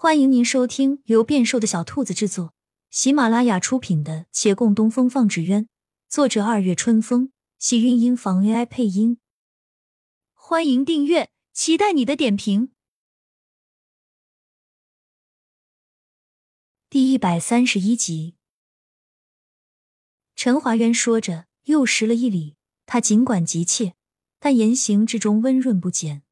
[0.00, 2.54] 欢迎您收听由变瘦的小兔子制作、
[2.88, 5.64] 喜马拉雅出品的《且共东风放纸鸢》，
[6.08, 9.18] 作者二月春风，喜韵音房 AI 配音。
[10.34, 12.70] 欢迎订阅，期待你的点评。
[16.88, 18.36] 第一百三十一集，
[20.36, 22.54] 陈华渊说着，又施了一礼。
[22.86, 23.94] 他尽管急切，
[24.38, 26.22] 但言行之中温润不减。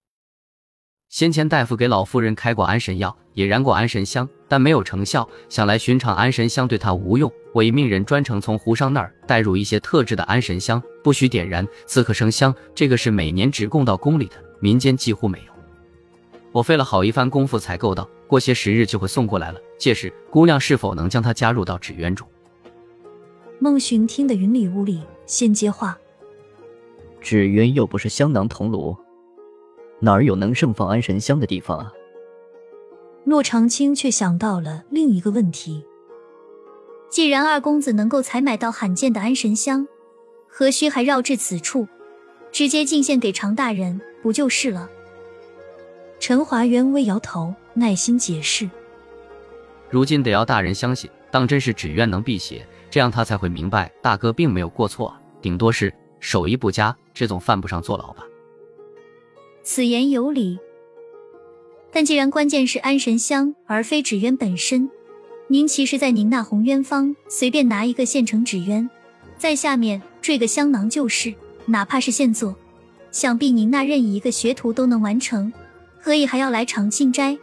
[1.09, 5.29] 先前大夫给老夫人开过安神药，也燃过安神香，但没有成效。
[5.50, 12.52] 想来寻常安神香对他无用，我已命人专程从胡商那儿带入一些特制的安神香，不许点燃，自可生香。
[12.74, 15.52] 这个是每年只供到宫里的，民间几乎没有。
[16.51, 19.60] 我费了好一番功夫才够到，过些时日就会送过来了。
[19.79, 22.27] 届时姑娘是否能将它加入到纸鸢中？
[23.59, 25.98] 孟寻听得云里雾里，先接话：
[27.21, 28.96] 纸鸢又不是香囊铜炉。
[30.01, 31.93] 哪儿有能盛放安神香的地方啊？
[33.27, 35.85] 骆长青却想到了另一个问题：
[37.11, 39.88] 既然二公子能够采买到罕见的安神香，
[40.46, 41.88] 何须还绕至此处，
[42.52, 44.88] 直接进献给常大人不就是了？
[46.21, 48.71] 陈华渊微摇头，耐心解释：
[49.90, 58.24] 如今得要大人相信，当真是只愿能辟邪，这样他才会明白大哥并没有过错，顶多是手艺不佳，这总犯不上坐牢吧。
[59.65, 60.61] 此言有理，
[61.97, 64.91] 但既然关键是安神香而非纸鸢本身，
[65.49, 68.91] 您其实，在您那红鸢方随便拿一个现成纸鸢，
[69.39, 71.33] 在下面坠个香囊就是，
[71.65, 72.55] 哪怕是现做，
[73.11, 75.50] 想必您那任意一个学徒都能完成，
[75.99, 77.39] 何以还要来长庆斋？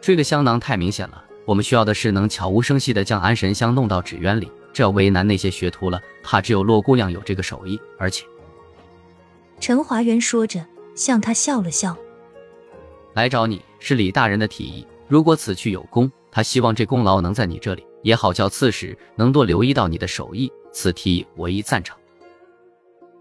[0.00, 8.24] 缀个香囊太明显了，我们需要的是能悄无声息的将安神香弄到纸鸢里，这要为难那些学徒了，怕只有洛姑娘有这个手艺，而且，
[9.60, 10.64] 陈华元说着。
[10.94, 11.94] 向他笑了笑，
[13.16, 14.86] 来找你是李大人的提议。
[15.08, 20.52] 如果此去有功，他希望这功劳能在你这里，也好叫刺史能多留意到你的手艺。
[20.70, 21.96] 此提议我亦赞成。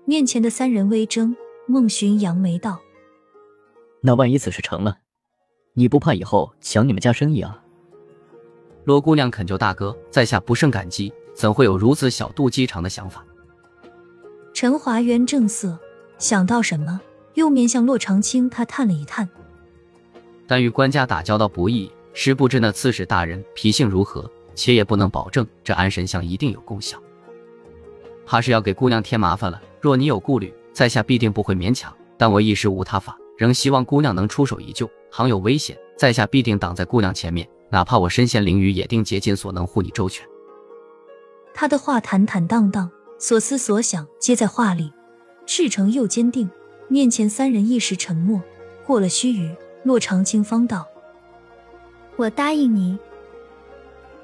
[0.04, 1.34] 面前的三人微怔，
[1.66, 2.78] 孟寻扬眉道
[4.04, 4.98] ：“那万一此事成了，
[5.76, 7.64] 你不怕以后抢你们家生意啊？”
[8.84, 13.26] 罗姑娘恳求大哥，在下不胜感激，怎会有如此小肚鸡肠的想法？
[14.54, 15.80] 陈华元正色，
[16.18, 17.00] 想到什么？
[17.36, 19.30] 又面向洛长青，他叹了一叹
[20.48, 26.98] ：“但与官家打交道不易，实不知那刺史大人脾性如何，且也不能保证这安神香一定有功效，
[28.26, 29.62] 怕是要给姑娘添麻烦了。
[29.82, 31.94] 若你有顾虑，在下必定不会勉强。
[32.18, 34.90] 但我一时无他法，仍希望姑娘能出手一救。
[35.12, 40.26] 倘有危险，在下必定挡在姑娘前面，哪怕我身陷囹圄，也定竭尽所能护你周全。”
[41.54, 44.92] 他的话坦坦荡荡，所思所想皆在话里，
[45.46, 46.50] 赤诚又坚定。
[46.88, 48.42] 面前三人一时沉默，
[48.86, 50.84] 过了须臾，骆长青方道
[52.18, 52.98] ：“我答应你。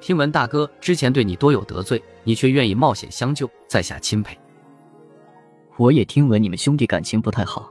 [0.00, 4.36] 听闻大哥之前对你多有得罪，你却愿意冒险相救，在下钦佩。
[5.76, 7.70] 我也听闻你们兄弟感情不太好，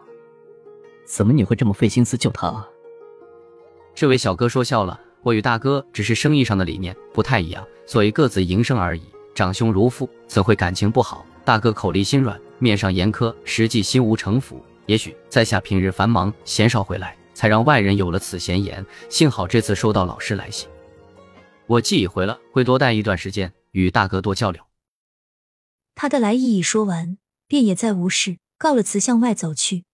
[1.06, 2.66] 怎么你会这么费心思救他啊？”
[3.94, 9.04] 这位小哥说笑了，我与大哥只是生意上的理念不太一样，所以各自营生而已。
[9.36, 11.26] 长兄如父，怎会感情不好？
[11.44, 14.64] 大哥口里心软，面上严苛，实际心无城府。
[14.86, 18.86] 也许在下平日繁忙，鲜少回来，才让外人有了此闲言。
[19.10, 20.70] 幸好这次收到老师来信，
[21.66, 24.62] 我既已回了，会多待一段时间，与大哥多交流。
[25.96, 29.86] 他的来意已说完，便也再无事，告了辞向外走去。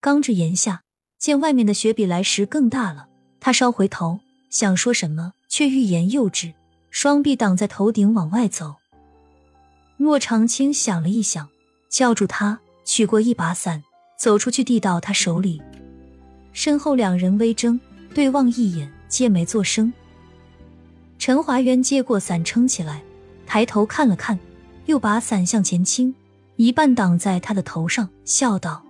[0.00, 0.84] 刚至檐下，
[1.18, 6.54] 见外面的雪比来时更大了，他稍回头想说什么，却欲言又止，
[6.88, 8.76] 双臂挡在头顶往外走。
[9.98, 11.50] 骆长青想了一想，
[11.90, 13.84] 叫住他，取过一把伞。
[14.18, 15.60] 走出去，递到他手里，
[16.54, 17.78] 身后两人微怔，
[18.14, 19.92] 对望一眼，皆没作声。
[21.18, 23.02] 陈华元接过伞，撑起来，
[23.44, 24.38] 抬头看了看，
[24.86, 26.14] 又把伞向前倾，
[26.56, 28.82] 一半挡在他的头上，笑道：“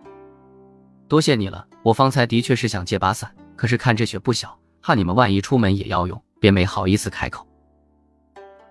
[1.08, 1.66] 多谢你了。
[1.82, 7.47] 我方才的确是想借把伞，可是看这雪不小，怕你们万一出门也要用，便没好意思开口。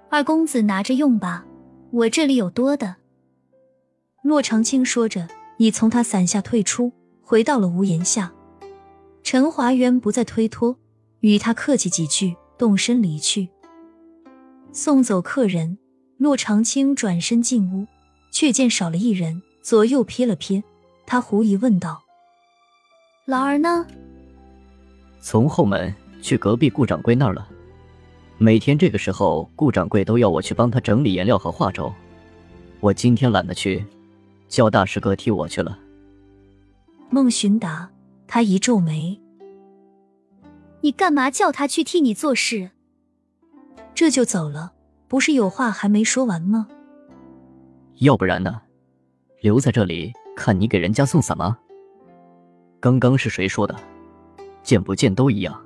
[0.09, 1.43] 二公子拿着用吧，
[1.91, 2.95] 我这里有多的。”
[4.23, 5.27] 骆长青说着。
[5.57, 6.91] 已从他伞下退出，
[7.21, 8.33] 回到了屋檐下。
[9.23, 10.77] 陈华元不再推脱，
[11.21, 13.47] 与他客气几句，动身离去。
[14.73, 15.77] 送走客人，
[16.17, 17.87] 骆长青转身进屋，
[18.31, 20.61] 却见少了一人，左右瞥了瞥，
[21.05, 22.03] 他狐疑问道
[23.25, 23.87] ：“老儿呢？”
[25.21, 27.47] 从后门去隔壁顾掌柜那儿了。
[28.37, 31.93] 每天这个时候，顾掌柜都要我去帮他整理颜料和画轴，
[32.81, 33.85] 我今天懒得去。
[34.49, 35.79] 叫大师哥替我去了。
[37.09, 37.89] 孟寻答，
[38.27, 39.19] 他一皱眉。
[40.81, 42.71] 你干嘛叫他去替你做事？
[43.95, 44.73] 这就走了，
[45.07, 46.67] 不是有话还没说完吗？
[47.99, 48.61] 要不然呢？
[49.41, 51.57] 留在这里看你给人家送伞吗？
[52.79, 53.75] 刚刚是谁说的？
[54.61, 55.63] 见不见都一样，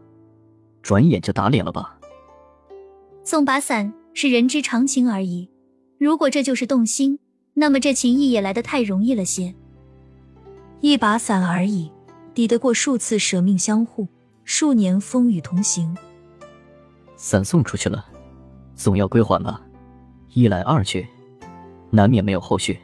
[0.82, 1.98] 转眼就打脸了吧？
[3.24, 5.50] 送把伞是人之常情而已，
[5.98, 7.20] 如果这就是动心，
[7.54, 9.54] 那么这情谊也来得太容易了些。
[10.82, 11.92] 一把伞而已，
[12.38, 14.08] 抵得过数次舍命相护，
[14.44, 15.98] 数年风雨同行。
[17.16, 18.06] 伞送出去了，
[18.76, 19.66] 总要归还吧？
[20.36, 21.08] 一来二去，
[21.90, 22.80] 难免没有后续。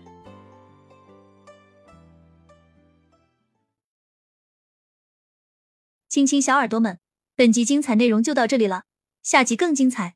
[6.09, 6.97] 亲亲小耳朵们，
[7.35, 8.85] 本集精彩内容就到这里了，
[9.21, 10.15] 下集更精彩，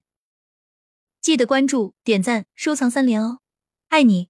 [1.22, 3.42] 记得关注、点赞、收藏三连哦，
[3.90, 4.30] 爱你！